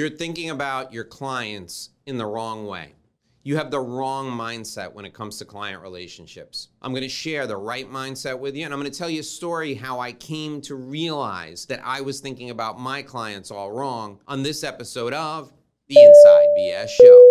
You're 0.00 0.08
thinking 0.08 0.48
about 0.48 0.94
your 0.94 1.04
clients 1.04 1.90
in 2.06 2.16
the 2.16 2.24
wrong 2.24 2.66
way. 2.66 2.94
You 3.42 3.58
have 3.58 3.70
the 3.70 3.80
wrong 3.80 4.30
mindset 4.30 4.94
when 4.94 5.04
it 5.04 5.12
comes 5.12 5.36
to 5.36 5.44
client 5.44 5.82
relationships. 5.82 6.68
I'm 6.80 6.92
going 6.92 7.02
to 7.02 7.08
share 7.10 7.46
the 7.46 7.58
right 7.58 7.86
mindset 7.86 8.38
with 8.38 8.56
you, 8.56 8.64
and 8.64 8.72
I'm 8.72 8.80
going 8.80 8.90
to 8.90 8.98
tell 8.98 9.10
you 9.10 9.20
a 9.20 9.22
story 9.22 9.74
how 9.74 10.00
I 10.00 10.12
came 10.12 10.62
to 10.62 10.74
realize 10.74 11.66
that 11.66 11.82
I 11.84 12.00
was 12.00 12.20
thinking 12.20 12.48
about 12.48 12.80
my 12.80 13.02
clients 13.02 13.50
all 13.50 13.72
wrong 13.72 14.20
on 14.26 14.42
this 14.42 14.64
episode 14.64 15.12
of 15.12 15.52
The 15.88 16.00
Inside 16.00 16.46
BS 16.58 16.88
Show. 16.88 17.26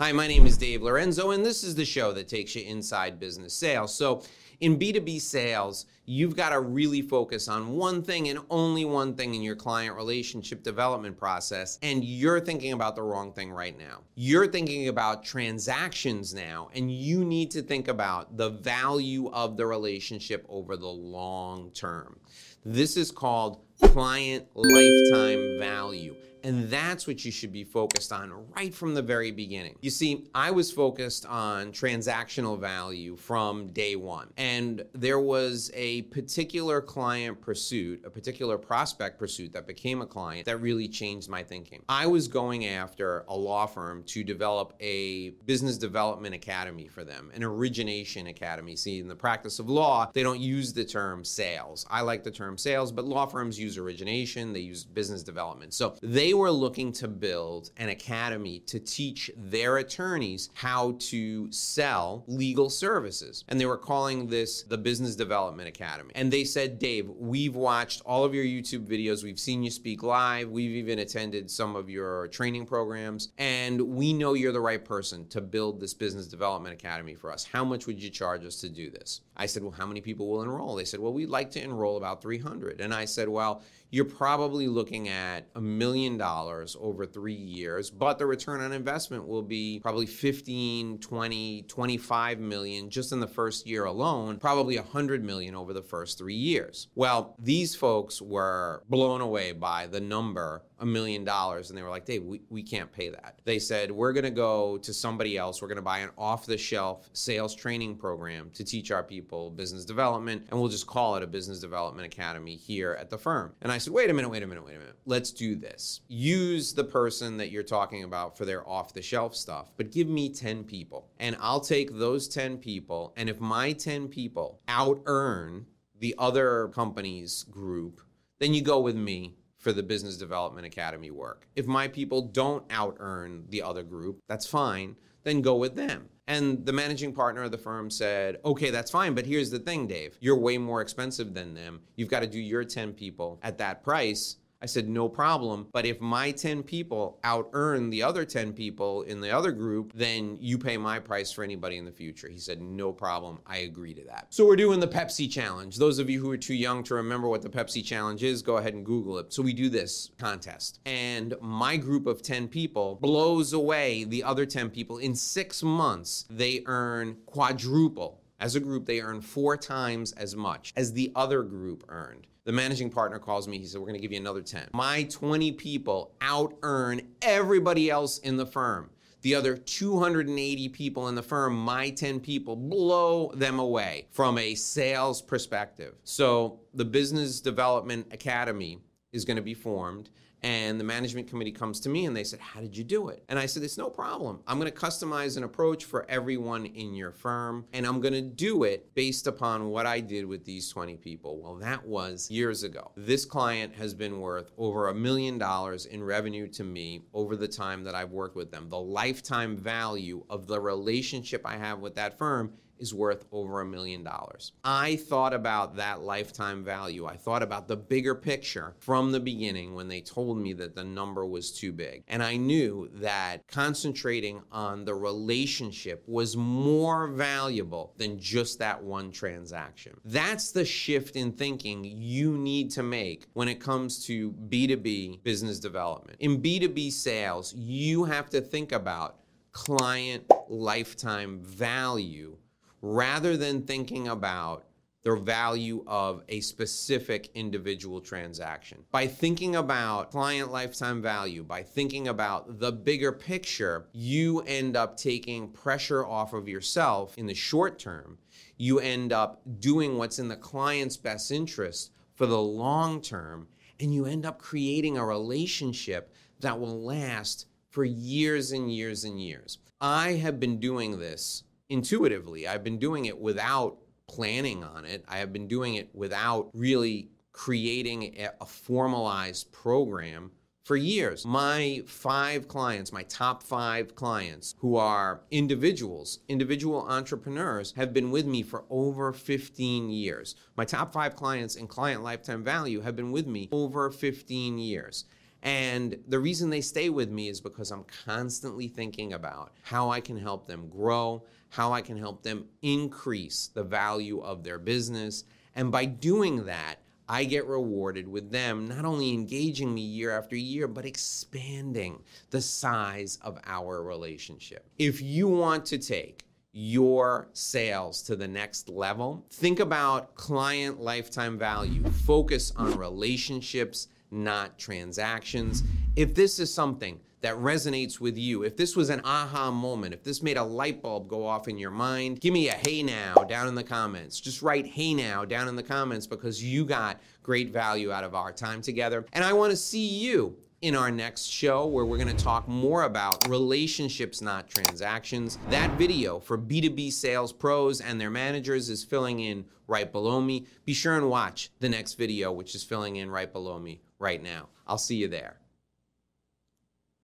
Hi, 0.00 0.10
my 0.12 0.26
name 0.26 0.46
is 0.46 0.56
Dave 0.56 0.80
Lorenzo, 0.80 1.32
and 1.32 1.44
this 1.44 1.62
is 1.62 1.74
the 1.74 1.84
show 1.84 2.12
that 2.12 2.28
takes 2.28 2.56
you 2.56 2.62
inside 2.62 3.20
business 3.20 3.52
sales. 3.52 3.94
So, 3.94 4.22
in 4.64 4.78
B2B 4.78 5.20
sales, 5.20 5.84
you've 6.06 6.36
got 6.36 6.48
to 6.48 6.60
really 6.60 7.02
focus 7.02 7.48
on 7.48 7.76
one 7.76 8.02
thing 8.02 8.30
and 8.30 8.38
only 8.48 8.86
one 8.86 9.14
thing 9.14 9.34
in 9.34 9.42
your 9.42 9.54
client 9.54 9.94
relationship 9.94 10.62
development 10.62 11.18
process. 11.18 11.78
And 11.82 12.02
you're 12.02 12.40
thinking 12.40 12.72
about 12.72 12.96
the 12.96 13.02
wrong 13.02 13.30
thing 13.34 13.52
right 13.52 13.76
now. 13.78 14.00
You're 14.14 14.46
thinking 14.46 14.88
about 14.88 15.22
transactions 15.22 16.32
now, 16.32 16.70
and 16.72 16.90
you 16.90 17.26
need 17.26 17.50
to 17.50 17.60
think 17.60 17.88
about 17.88 18.38
the 18.38 18.48
value 18.48 19.28
of 19.34 19.58
the 19.58 19.66
relationship 19.66 20.46
over 20.48 20.78
the 20.78 20.88
long 20.88 21.70
term. 21.72 22.18
This 22.64 22.96
is 22.96 23.10
called 23.10 23.60
client 23.82 24.46
lifetime 24.54 25.58
value. 25.58 26.16
And 26.44 26.68
that's 26.68 27.06
what 27.06 27.24
you 27.24 27.32
should 27.32 27.52
be 27.54 27.64
focused 27.64 28.12
on 28.12 28.30
right 28.54 28.72
from 28.72 28.92
the 28.92 29.00
very 29.00 29.30
beginning. 29.30 29.78
You 29.80 29.88
see, 29.88 30.26
I 30.34 30.50
was 30.50 30.70
focused 30.70 31.24
on 31.24 31.72
transactional 31.72 32.60
value 32.60 33.16
from 33.16 33.68
day 33.68 33.96
one. 33.96 34.28
And 34.36 34.84
there 34.92 35.20
was 35.20 35.70
a 35.72 36.02
particular 36.02 36.82
client 36.82 37.40
pursuit, 37.40 38.02
a 38.04 38.10
particular 38.10 38.58
prospect 38.58 39.18
pursuit 39.18 39.54
that 39.54 39.66
became 39.66 40.02
a 40.02 40.06
client 40.06 40.44
that 40.44 40.58
really 40.58 40.86
changed 40.86 41.30
my 41.30 41.42
thinking. 41.42 41.82
I 41.88 42.06
was 42.06 42.28
going 42.28 42.66
after 42.66 43.24
a 43.28 43.34
law 43.34 43.64
firm 43.64 44.02
to 44.08 44.22
develop 44.22 44.74
a 44.80 45.30
business 45.46 45.78
development 45.78 46.34
academy 46.34 46.88
for 46.88 47.04
them, 47.04 47.30
an 47.32 47.42
origination 47.42 48.26
academy. 48.26 48.76
See, 48.76 49.00
in 49.00 49.08
the 49.08 49.16
practice 49.16 49.60
of 49.60 49.70
law, 49.70 50.10
they 50.12 50.22
don't 50.22 50.40
use 50.40 50.74
the 50.74 50.84
term 50.84 51.24
sales. 51.24 51.86
I 51.90 52.02
like 52.02 52.22
the 52.22 52.30
term 52.30 52.58
sales, 52.58 52.92
but 52.92 53.06
law 53.06 53.24
firms 53.24 53.58
use 53.58 53.73
origination, 53.78 54.52
they 54.52 54.60
use 54.60 54.84
business 54.84 55.22
development. 55.22 55.74
So 55.74 55.96
they 56.02 56.34
were 56.34 56.50
looking 56.50 56.92
to 56.92 57.08
build 57.08 57.70
an 57.76 57.88
academy 57.88 58.60
to 58.66 58.78
teach 58.80 59.30
their 59.36 59.78
attorneys 59.78 60.50
how 60.54 60.96
to 60.98 61.50
sell 61.50 62.24
legal 62.26 62.70
services. 62.70 63.44
And 63.48 63.60
they 63.60 63.66
were 63.66 63.78
calling 63.78 64.26
this 64.26 64.62
the 64.62 64.78
Business 64.78 65.16
Development 65.16 65.68
Academy. 65.68 66.12
And 66.14 66.32
they 66.32 66.44
said, 66.44 66.78
Dave, 66.78 67.08
we've 67.08 67.56
watched 67.56 68.02
all 68.04 68.24
of 68.24 68.34
your 68.34 68.44
YouTube 68.44 68.86
videos, 68.86 69.24
we've 69.24 69.38
seen 69.38 69.62
you 69.62 69.70
speak 69.70 70.02
live, 70.02 70.50
we've 70.50 70.76
even 70.76 70.98
attended 70.98 71.50
some 71.50 71.76
of 71.76 71.88
your 71.88 72.28
training 72.28 72.66
programs, 72.66 73.32
and 73.38 73.53
we 73.72 74.12
know 74.12 74.34
you're 74.34 74.52
the 74.52 74.60
right 74.60 74.84
person 74.84 75.26
to 75.28 75.40
build 75.40 75.80
this 75.80 75.94
Business 75.94 76.26
Development 76.26 76.74
Academy 76.74 77.14
for 77.14 77.32
us. 77.32 77.44
How 77.44 77.64
much 77.64 77.86
would 77.86 78.02
you 78.02 78.10
charge 78.10 78.44
us 78.44 78.60
to 78.60 78.68
do 78.68 78.90
this? 78.90 79.20
I 79.36 79.46
said, 79.46 79.62
Well, 79.62 79.72
how 79.72 79.86
many 79.86 80.00
people 80.00 80.28
will 80.28 80.42
enroll? 80.42 80.74
They 80.74 80.84
said, 80.84 81.00
Well, 81.00 81.12
we'd 81.12 81.28
like 81.28 81.50
to 81.52 81.62
enroll 81.62 81.96
about 81.96 82.22
300. 82.22 82.80
And 82.80 82.94
I 82.94 83.04
said, 83.04 83.28
Well, 83.28 83.62
you're 83.94 84.04
probably 84.04 84.66
looking 84.66 85.08
at 85.08 85.46
a 85.54 85.60
million 85.60 86.18
dollars 86.18 86.76
over 86.80 87.06
three 87.06 87.32
years, 87.32 87.90
but 87.90 88.18
the 88.18 88.26
return 88.26 88.60
on 88.60 88.72
investment 88.72 89.24
will 89.24 89.42
be 89.42 89.78
probably 89.78 90.06
15, 90.06 90.98
20, 90.98 91.62
25 91.62 92.40
million 92.40 92.90
just 92.90 93.12
in 93.12 93.20
the 93.20 93.28
first 93.28 93.68
year 93.68 93.84
alone, 93.84 94.38
probably 94.38 94.76
100 94.76 95.22
million 95.22 95.54
over 95.54 95.72
the 95.72 95.80
first 95.80 96.18
three 96.18 96.34
years. 96.34 96.88
Well, 96.96 97.36
these 97.38 97.76
folks 97.76 98.20
were 98.20 98.82
blown 98.88 99.20
away 99.20 99.52
by 99.52 99.86
the 99.86 100.00
number 100.00 100.64
a 100.80 100.86
million 100.86 101.24
dollars 101.24 101.70
and 101.70 101.78
they 101.78 101.82
were 101.82 101.88
like 101.88 102.04
dave 102.04 102.24
we, 102.24 102.42
we 102.50 102.62
can't 102.62 102.92
pay 102.92 103.08
that 103.08 103.40
they 103.44 103.53
said 103.58 103.90
we're 103.90 104.12
going 104.12 104.24
to 104.24 104.30
go 104.30 104.78
to 104.78 104.92
somebody 104.92 105.36
else. 105.36 105.60
We're 105.60 105.68
going 105.68 105.76
to 105.76 105.82
buy 105.82 105.98
an 105.98 106.10
off 106.16 106.46
the 106.46 106.58
shelf 106.58 107.08
sales 107.12 107.54
training 107.54 107.96
program 107.96 108.50
to 108.54 108.64
teach 108.64 108.90
our 108.90 109.02
people 109.02 109.50
business 109.50 109.84
development 109.84 110.46
and 110.50 110.58
we'll 110.58 110.68
just 110.68 110.86
call 110.86 111.16
it 111.16 111.22
a 111.22 111.26
business 111.26 111.60
development 111.60 112.06
academy 112.06 112.56
here 112.56 112.96
at 113.00 113.10
the 113.10 113.18
firm. 113.18 113.54
And 113.62 113.70
i 113.70 113.78
said 113.78 113.92
wait 113.92 114.10
a 114.10 114.14
minute 114.14 114.28
wait 114.28 114.42
a 114.42 114.46
minute 114.46 114.64
wait 114.64 114.76
a 114.76 114.78
minute. 114.78 114.98
Let's 115.06 115.30
do 115.30 115.56
this. 115.56 116.00
Use 116.08 116.72
the 116.72 116.84
person 116.84 117.36
that 117.36 117.50
you're 117.50 117.62
talking 117.62 118.04
about 118.04 118.36
for 118.36 118.44
their 118.44 118.68
off 118.68 118.92
the 118.92 119.02
shelf 119.02 119.34
stuff 119.34 119.72
but 119.76 119.90
give 119.90 120.08
me 120.08 120.28
10 120.28 120.64
people 120.64 121.08
and 121.18 121.36
i'll 121.40 121.60
take 121.60 121.96
those 121.96 122.28
10 122.28 122.58
people 122.58 123.12
and 123.16 123.28
if 123.28 123.40
my 123.40 123.72
10 123.72 124.08
people 124.08 124.60
out 124.68 125.00
earn 125.06 125.66
the 126.00 126.14
other 126.18 126.68
company's 126.68 127.44
group 127.44 128.00
then 128.38 128.54
you 128.54 128.62
go 128.62 128.80
with 128.80 128.96
me 128.96 129.34
for 129.64 129.72
the 129.72 129.82
Business 129.82 130.18
Development 130.18 130.66
Academy 130.66 131.10
work. 131.10 131.48
If 131.56 131.66
my 131.66 131.88
people 131.88 132.20
don't 132.20 132.64
out 132.70 132.96
earn 133.00 133.46
the 133.48 133.62
other 133.62 133.82
group, 133.82 134.20
that's 134.28 134.46
fine, 134.46 134.94
then 135.22 135.40
go 135.40 135.56
with 135.56 135.74
them. 135.74 136.10
And 136.26 136.64
the 136.66 136.72
managing 136.72 137.14
partner 137.14 137.42
of 137.42 137.50
the 137.50 137.58
firm 137.58 137.90
said, 137.90 138.38
okay, 138.44 138.70
that's 138.70 138.90
fine, 138.90 139.14
but 139.14 139.24
here's 139.24 139.50
the 139.50 139.58
thing, 139.58 139.86
Dave. 139.86 140.18
You're 140.20 140.38
way 140.38 140.58
more 140.58 140.82
expensive 140.82 141.32
than 141.32 141.54
them. 141.54 141.80
You've 141.96 142.10
got 142.10 142.20
to 142.20 142.26
do 142.26 142.38
your 142.38 142.62
10 142.62 142.92
people 142.92 143.40
at 143.42 143.56
that 143.58 143.82
price. 143.82 144.36
I 144.62 144.66
said, 144.66 144.88
no 144.88 145.08
problem. 145.08 145.66
But 145.72 145.84
if 145.84 146.00
my 146.00 146.30
10 146.30 146.62
people 146.62 147.18
out 147.22 147.50
earn 147.52 147.90
the 147.90 148.02
other 148.02 148.24
10 148.24 148.54
people 148.54 149.02
in 149.02 149.20
the 149.20 149.30
other 149.30 149.52
group, 149.52 149.92
then 149.94 150.38
you 150.40 150.56
pay 150.56 150.78
my 150.78 150.98
price 150.98 151.30
for 151.30 151.44
anybody 151.44 151.76
in 151.76 151.84
the 151.84 151.92
future. 151.92 152.28
He 152.28 152.38
said, 152.38 152.62
no 152.62 152.90
problem. 152.90 153.40
I 153.46 153.58
agree 153.58 153.92
to 153.94 154.04
that. 154.04 154.28
So 154.30 154.46
we're 154.46 154.56
doing 154.56 154.80
the 154.80 154.88
Pepsi 154.88 155.30
challenge. 155.30 155.76
Those 155.76 155.98
of 155.98 156.08
you 156.08 156.20
who 156.20 156.30
are 156.30 156.38
too 156.38 156.54
young 156.54 156.82
to 156.84 156.94
remember 156.94 157.28
what 157.28 157.42
the 157.42 157.50
Pepsi 157.50 157.84
challenge 157.84 158.22
is, 158.22 158.40
go 158.42 158.56
ahead 158.56 158.74
and 158.74 158.86
Google 158.86 159.18
it. 159.18 159.32
So 159.32 159.42
we 159.42 159.52
do 159.52 159.68
this 159.68 160.10
contest. 160.18 160.80
And 160.86 161.34
my 161.42 161.76
group 161.76 162.06
of 162.06 162.22
10 162.22 162.48
people 162.48 162.98
blows 163.02 163.52
away 163.52 164.04
the 164.04 164.24
other 164.24 164.46
10 164.46 164.70
people. 164.70 164.98
In 164.98 165.14
six 165.14 165.62
months, 165.62 166.24
they 166.30 166.62
earn 166.66 167.18
quadruple. 167.26 168.23
As 168.44 168.54
a 168.54 168.60
group, 168.60 168.84
they 168.84 169.00
earn 169.00 169.22
four 169.22 169.56
times 169.56 170.12
as 170.12 170.36
much 170.36 170.74
as 170.76 170.92
the 170.92 171.10
other 171.16 171.42
group 171.42 171.82
earned. 171.88 172.26
The 172.44 172.52
managing 172.52 172.90
partner 172.90 173.18
calls 173.18 173.48
me. 173.48 173.56
He 173.58 173.64
said, 173.64 173.80
We're 173.80 173.86
going 173.86 173.98
to 173.98 174.02
give 174.02 174.12
you 174.12 174.20
another 174.20 174.42
10. 174.42 174.68
My 174.74 175.04
20 175.04 175.52
people 175.52 176.14
out 176.20 176.54
earn 176.62 177.00
everybody 177.22 177.88
else 177.88 178.18
in 178.18 178.36
the 178.36 178.44
firm. 178.44 178.90
The 179.22 179.34
other 179.34 179.56
280 179.56 180.68
people 180.68 181.08
in 181.08 181.14
the 181.14 181.22
firm, 181.22 181.56
my 181.56 181.88
10 181.88 182.20
people, 182.20 182.54
blow 182.54 183.32
them 183.32 183.58
away 183.58 184.08
from 184.10 184.36
a 184.36 184.54
sales 184.54 185.22
perspective. 185.22 185.94
So 186.04 186.60
the 186.74 186.84
Business 186.84 187.40
Development 187.40 188.06
Academy 188.12 188.78
is 189.10 189.24
going 189.24 189.38
to 189.38 189.42
be 189.42 189.54
formed 189.54 190.10
and 190.44 190.78
the 190.78 190.84
management 190.84 191.26
committee 191.26 191.50
comes 191.50 191.80
to 191.80 191.88
me 191.88 192.04
and 192.04 192.14
they 192.14 192.22
said, 192.22 192.38
How 192.38 192.60
did 192.60 192.76
you 192.76 192.84
do 192.84 193.08
it? 193.08 193.24
And 193.30 193.38
I 193.38 193.46
said, 193.46 193.62
It's 193.62 193.78
no 193.78 193.88
problem. 193.88 194.40
I'm 194.46 194.60
going 194.60 194.70
to 194.70 194.78
customize 194.78 195.38
an 195.38 195.42
approach 195.42 195.86
for 195.86 196.04
everyone 196.08 196.66
in 196.66 196.94
your 196.94 197.12
firm, 197.12 197.64
and 197.72 197.86
I'm 197.86 198.00
going 198.02 198.12
to 198.12 198.20
do 198.20 198.64
it 198.64 198.94
based 198.94 199.26
upon 199.26 199.70
what 199.70 199.86
I 199.86 200.00
did 200.00 200.26
with 200.26 200.44
these 200.44 200.68
20 200.68 200.98
people. 200.98 201.40
Well, 201.40 201.54
that 201.56 201.86
was 201.86 202.30
years 202.30 202.62
ago. 202.62 202.92
This 202.94 203.24
client 203.24 203.74
has 203.76 203.94
been 203.94 204.20
worth 204.20 204.52
over 204.58 204.88
a 204.88 204.94
million 204.94 205.38
dollars 205.38 205.86
in 205.86 206.04
revenue 206.04 206.46
to 206.48 206.62
me 206.62 207.00
over 207.14 207.36
the 207.36 207.48
time 207.48 207.82
that 207.84 207.94
I've 207.94 208.12
worked 208.12 208.36
with 208.36 208.50
them. 208.50 208.68
The 208.68 208.78
lifetime 208.78 209.56
value 209.56 210.26
of 210.28 210.46
the 210.46 210.60
relationship 210.60 211.40
I 211.46 211.56
have 211.56 211.78
with 211.78 211.94
that 211.94 212.18
firm 212.18 212.52
is 212.78 212.94
worth 212.94 213.24
over 213.32 213.60
a 213.60 213.66
million 213.66 214.02
dollars. 214.02 214.52
I 214.64 214.96
thought 214.96 215.32
about 215.32 215.76
that 215.76 216.02
lifetime 216.02 216.64
value. 216.64 217.06
I 217.06 217.16
thought 217.16 217.42
about 217.42 217.68
the 217.68 217.76
bigger 217.76 218.14
picture 218.14 218.74
from 218.78 219.12
the 219.12 219.20
beginning 219.20 219.74
when 219.74 219.88
they 219.88 220.00
told 220.00 220.38
me 220.38 220.52
that 220.54 220.74
the 220.74 220.84
number 220.84 221.24
was 221.26 221.52
too 221.52 221.72
big. 221.72 222.04
And 222.08 222.22
I 222.22 222.36
knew 222.36 222.90
that 222.94 223.46
concentrating 223.48 224.42
on 224.52 224.84
the 224.84 224.94
relationship 224.94 226.02
was 226.06 226.36
more 226.36 227.08
valuable 227.08 227.94
than 227.96 228.18
just 228.18 228.58
that 228.58 228.82
one 228.82 229.10
transaction. 229.10 229.98
That's 230.04 230.52
the 230.52 230.64
shift 230.64 231.16
in 231.16 231.32
thinking 231.32 231.84
you 231.84 232.36
need 232.36 232.70
to 232.72 232.82
make 232.82 233.26
when 233.32 233.48
it 233.48 233.60
comes 233.60 234.04
to 234.06 234.32
B2B 234.32 235.22
business 235.22 235.58
development. 235.58 236.18
In 236.20 236.40
B2B 236.40 236.92
sales, 236.92 237.54
you 237.54 238.04
have 238.04 238.30
to 238.30 238.40
think 238.40 238.72
about 238.72 239.18
client 239.52 240.24
lifetime 240.48 241.40
value 241.40 242.36
rather 242.84 243.34
than 243.34 243.62
thinking 243.62 244.08
about 244.08 244.66
the 245.04 245.16
value 245.16 245.82
of 245.86 246.22
a 246.28 246.40
specific 246.40 247.30
individual 247.34 247.98
transaction. 247.98 248.84
By 248.90 249.06
thinking 249.06 249.56
about 249.56 250.10
client 250.10 250.52
lifetime 250.52 251.00
value, 251.00 251.44
by 251.44 251.62
thinking 251.62 252.08
about 252.08 252.58
the 252.58 252.72
bigger 252.72 253.10
picture, 253.10 253.86
you 253.92 254.40
end 254.42 254.76
up 254.76 254.98
taking 254.98 255.48
pressure 255.48 256.04
off 256.04 256.34
of 256.34 256.46
yourself 256.46 257.16
in 257.16 257.26
the 257.26 257.34
short 257.34 257.78
term. 257.78 258.18
You 258.58 258.80
end 258.80 259.14
up 259.14 259.40
doing 259.60 259.96
what's 259.96 260.18
in 260.18 260.28
the 260.28 260.36
client's 260.36 260.98
best 260.98 261.30
interest 261.30 261.90
for 262.14 262.26
the 262.26 262.40
long 262.40 263.00
term, 263.00 263.48
and 263.80 263.94
you 263.94 264.04
end 264.04 264.26
up 264.26 264.38
creating 264.38 264.98
a 264.98 265.06
relationship 265.06 266.12
that 266.40 266.60
will 266.60 266.82
last 266.82 267.46
for 267.70 267.84
years 267.84 268.52
and 268.52 268.70
years 268.70 269.04
and 269.04 269.18
years. 269.20 269.58
I 269.80 270.12
have 270.12 270.38
been 270.38 270.60
doing 270.60 270.98
this 270.98 271.44
intuitively. 271.74 272.46
I've 272.46 272.62
been 272.62 272.78
doing 272.78 273.06
it 273.06 273.18
without 273.18 273.78
planning 274.06 274.62
on 274.62 274.84
it. 274.84 275.04
I 275.08 275.18
have 275.18 275.32
been 275.32 275.48
doing 275.48 275.74
it 275.74 275.90
without 275.92 276.50
really 276.54 277.10
creating 277.32 278.14
a, 278.40 278.46
formalized 278.46 279.50
program 279.50 280.30
for 280.64 280.76
years. 280.76 281.26
My 281.26 281.82
five 281.84 282.46
clients, 282.46 282.92
my 282.92 283.02
top 283.02 283.42
five 283.42 283.96
clients 283.96 284.54
who 284.58 284.76
are 284.76 285.22
individuals, 285.32 286.20
individual 286.28 286.86
entrepreneurs, 286.88 287.74
have 287.76 287.92
been 287.92 288.12
with 288.12 288.24
me 288.24 288.44
for 288.44 288.64
over 288.70 289.12
15 289.12 289.90
years. 289.90 290.36
My 290.56 290.64
top 290.64 290.92
five 290.92 291.16
clients 291.16 291.56
in 291.56 291.66
client 291.66 292.04
lifetime 292.04 292.44
value 292.44 292.82
have 292.82 292.94
been 292.94 293.10
with 293.10 293.26
me 293.26 293.48
over 293.50 293.90
15 293.90 294.58
years. 294.58 295.06
And 295.44 295.98
the 296.08 296.18
reason 296.18 296.48
they 296.48 296.62
stay 296.62 296.88
with 296.88 297.10
me 297.10 297.28
is 297.28 297.40
because 297.40 297.70
I'm 297.70 297.84
constantly 298.06 298.66
thinking 298.66 299.12
about 299.12 299.52
how 299.62 299.90
I 299.90 300.00
can 300.00 300.16
help 300.16 300.48
them 300.48 300.68
grow, 300.68 301.24
how 301.50 301.72
I 301.72 301.82
can 301.82 301.98
help 301.98 302.22
them 302.22 302.46
increase 302.62 303.50
the 303.52 303.62
value 303.62 304.20
of 304.20 304.42
their 304.42 304.58
business. 304.58 305.24
And 305.54 305.70
by 305.70 305.84
doing 305.84 306.46
that, 306.46 306.76
I 307.06 307.24
get 307.24 307.46
rewarded 307.46 308.08
with 308.08 308.30
them 308.30 308.66
not 308.66 308.86
only 308.86 309.12
engaging 309.12 309.74
me 309.74 309.82
year 309.82 310.10
after 310.10 310.36
year, 310.36 310.66
but 310.66 310.86
expanding 310.86 312.02
the 312.30 312.40
size 312.40 313.18
of 313.20 313.38
our 313.44 313.82
relationship. 313.82 314.66
If 314.78 315.02
you 315.02 315.28
want 315.28 315.66
to 315.66 315.76
take 315.76 316.24
your 316.52 317.28
sales 317.34 318.00
to 318.04 318.16
the 318.16 318.28
next 318.28 318.70
level, 318.70 319.26
think 319.30 319.60
about 319.60 320.14
client 320.14 320.80
lifetime 320.80 321.38
value. 321.38 321.84
Focus 322.06 322.52
on 322.56 322.78
relationships, 322.78 323.88
not 324.14 324.58
transactions. 324.58 325.62
If 325.96 326.14
this 326.14 326.38
is 326.38 326.52
something 326.52 327.00
that 327.24 327.36
resonates 327.36 328.00
with 328.00 328.18
you, 328.18 328.42
if 328.42 328.54
this 328.54 328.76
was 328.76 328.90
an 328.90 329.00
aha 329.02 329.50
moment, 329.50 329.94
if 329.94 330.04
this 330.04 330.22
made 330.22 330.36
a 330.36 330.44
light 330.44 330.82
bulb 330.82 331.08
go 331.08 331.26
off 331.26 331.48
in 331.48 331.56
your 331.56 331.70
mind, 331.70 332.20
give 332.20 332.34
me 332.34 332.48
a 332.48 332.52
hey 332.52 332.82
now 332.82 333.14
down 333.14 333.48
in 333.48 333.54
the 333.54 333.64
comments. 333.64 334.20
Just 334.20 334.42
write 334.42 334.66
hey 334.66 334.92
now 334.92 335.24
down 335.24 335.48
in 335.48 335.56
the 335.56 335.62
comments 335.62 336.06
because 336.06 336.44
you 336.44 336.66
got 336.66 337.00
great 337.22 337.50
value 337.50 337.90
out 337.90 338.04
of 338.04 338.14
our 338.14 338.30
time 338.30 338.60
together. 338.60 339.06
And 339.14 339.24
I 339.24 339.32
want 339.32 339.50
to 339.52 339.56
see 339.56 339.86
you 339.86 340.36
in 340.60 340.76
our 340.76 340.90
next 340.90 341.24
show 341.24 341.66
where 341.66 341.84
we're 341.84 341.98
going 341.98 342.14
to 342.14 342.24
talk 342.24 342.46
more 342.46 342.84
about 342.84 343.28
relationships, 343.28 344.20
not 344.20 344.48
transactions. 344.48 345.38
That 345.48 345.78
video 345.78 346.18
for 346.18 346.38
B2B 346.38 346.92
sales 346.92 347.32
pros 347.32 347.80
and 347.80 348.00
their 348.00 348.10
managers 348.10 348.68
is 348.68 348.84
filling 348.84 349.20
in 349.20 349.44
right 349.66 349.90
below 349.90 350.20
me. 350.20 350.46
Be 350.64 350.74
sure 350.74 350.96
and 350.96 351.08
watch 351.08 351.50
the 351.60 351.68
next 351.68 351.94
video, 351.94 352.32
which 352.32 352.54
is 352.54 352.64
filling 352.64 352.96
in 352.96 353.10
right 353.10 353.32
below 353.32 353.58
me 353.58 353.80
right 354.04 354.22
now. 354.22 354.48
I'll 354.68 354.78
see 354.78 354.96
you 354.96 355.08
there. 355.08 355.38